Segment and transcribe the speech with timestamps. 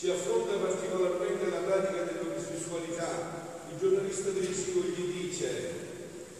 [0.00, 3.68] Si affronta particolarmente la pratica dell'omosessualità.
[3.70, 5.72] Il giornalista tedesco gli dice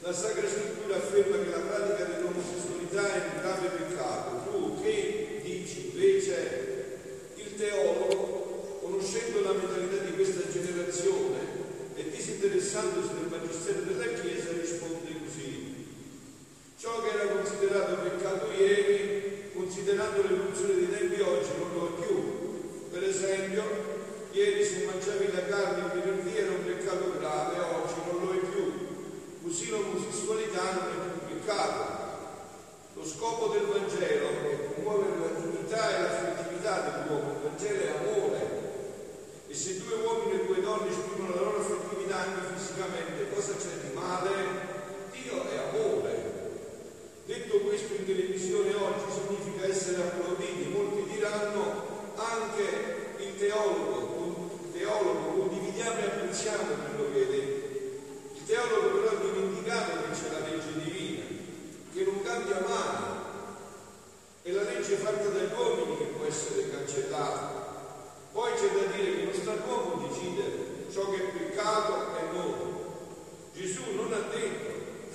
[0.01, 4.51] la Sacra Scrittura afferma che la pratica dell'omosessualità è un grave peccato.
[4.51, 6.97] Tu che dici invece
[7.35, 11.39] il teologo, conoscendo la mentalità di questa generazione,
[11.97, 15.85] e disinteressandosi del magistero della Chiesa risponde così.
[16.79, 18.80] Ciò che era considerato peccato ieri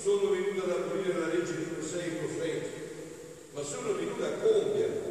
[0.06, 2.70] sono venuto ad abolire la legge di Mosè e i profeti,
[3.54, 5.05] ma sono venuto a compiere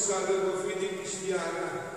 [0.00, 1.89] Salve, fede cristiana,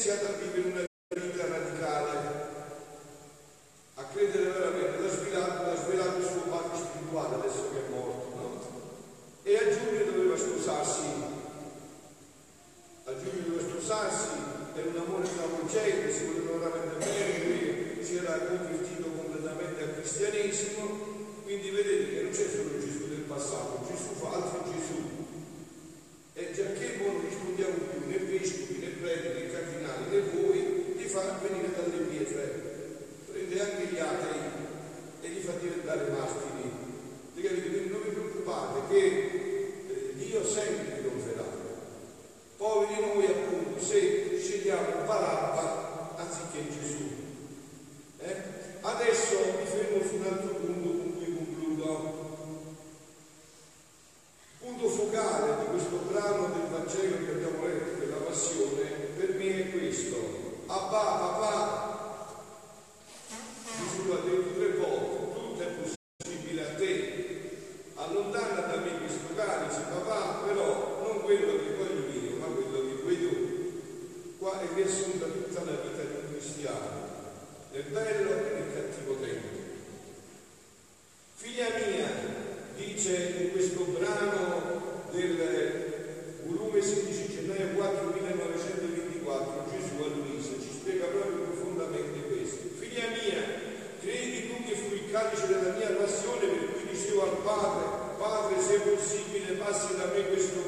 [0.00, 0.89] etc., primeiro na
[83.00, 91.06] dice in questo brano del volume 16 gennaio 4 1924 Gesù a Luisa ci spiega
[91.06, 92.68] proprio profondamente questo.
[92.78, 93.40] Figlia mia
[94.02, 96.44] credi tu che fu il calice della mia passione?
[96.44, 100.59] Per cui dicevo al padre padre se è possibile passi da me questo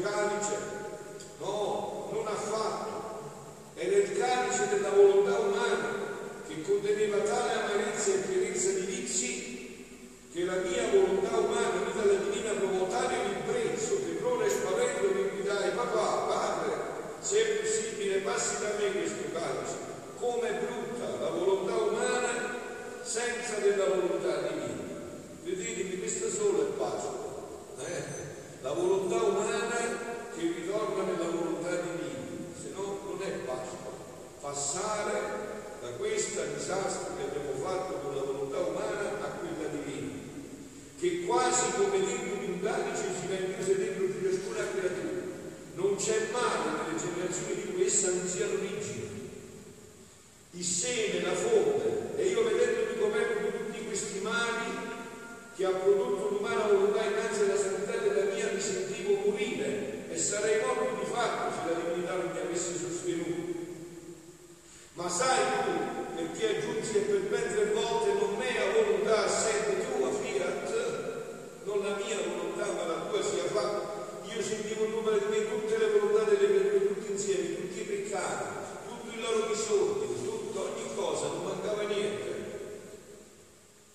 [65.03, 71.65] Ma sai tu perché giunge per ben tre volte non mea volontà sente tua fiat,
[71.65, 74.31] non la mia volontà ma la tua sia fatta.
[74.33, 78.45] Io sentivo numero di me tutte le volontà delle persone, tutti insieme, tutti i peccati,
[78.87, 82.31] tutti i loro bisogno, tutto, ogni cosa, non mancava niente.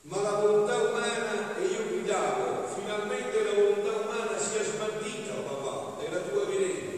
[0.02, 6.20] Ma la volontà umana, e io guidavo, finalmente la volontà umana sia smarrita, papà, nella
[6.20, 6.96] tua virena.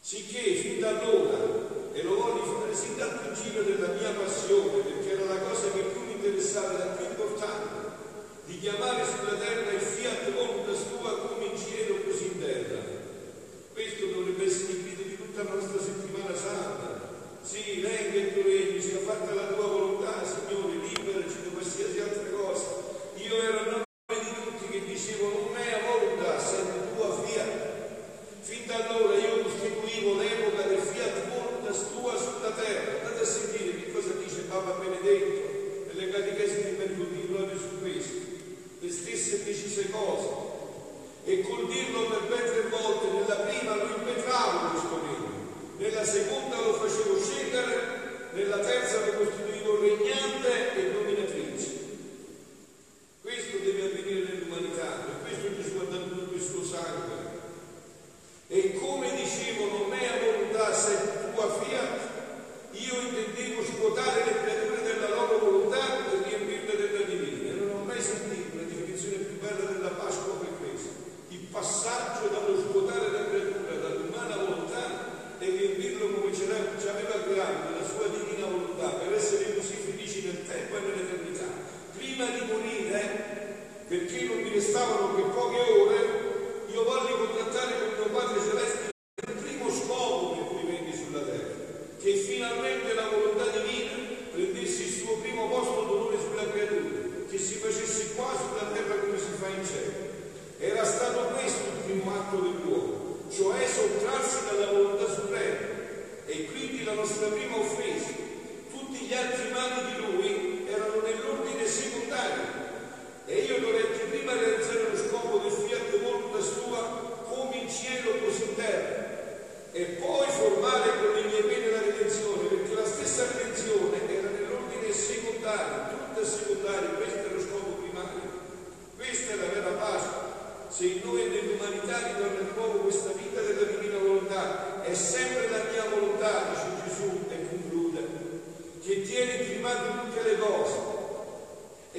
[0.00, 1.25] Sicché fin da noi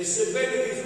[0.07, 0.76] Sebbene che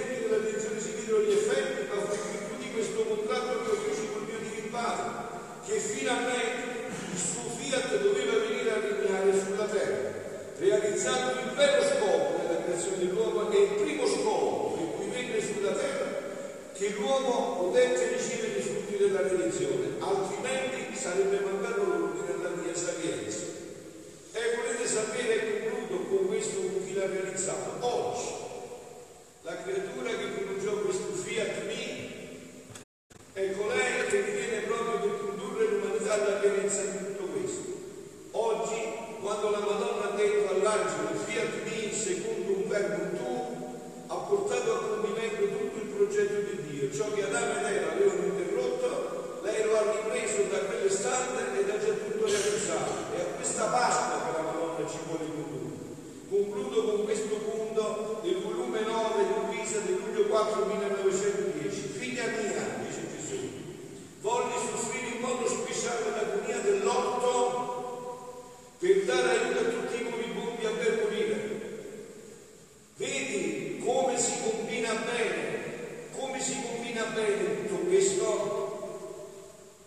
[77.92, 79.20] questo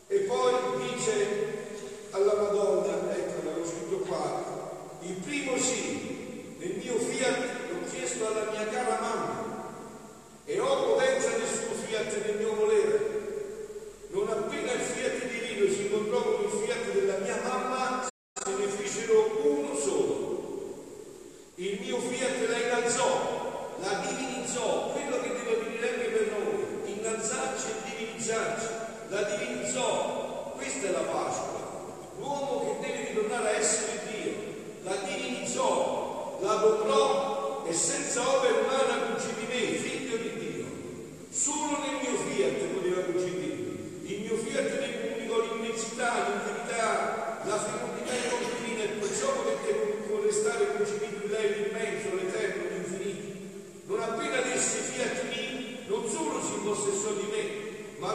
[0.05, 1.13] e poi dice
[2.11, 7.37] alla Madonna, ecco l'avevo scritto qua, il primo sì, nel mio fiat
[7.71, 9.24] l'ho chiesto alla mia cara mamma.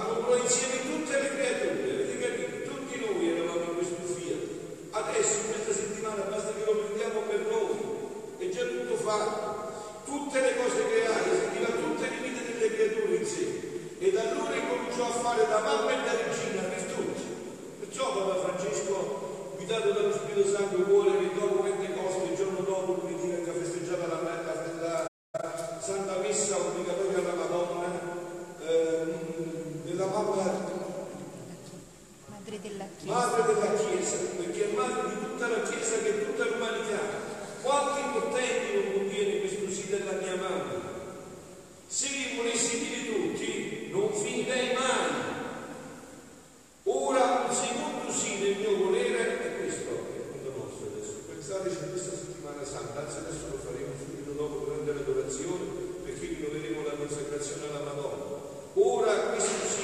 [0.00, 0.79] Boa noite,
[51.50, 55.64] storici di questa settimana santa, anzi adesso lo faremo subito dopo durante l'adorazione
[56.04, 58.38] perché rinnoveremo la consacrazione alla Madonna.
[58.74, 59.79] Ora questo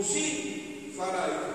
[0.00, 1.49] così farai